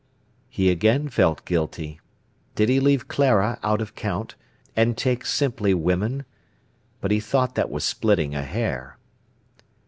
[0.49, 1.99] _"He again felt guilty.
[2.55, 4.33] Did he leave Clara out of count,
[4.75, 6.25] and take simply women?
[7.01, 8.97] But he thought that was splitting a hair.